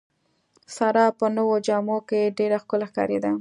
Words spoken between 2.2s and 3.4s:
ډېره ښکلې ښکارېده.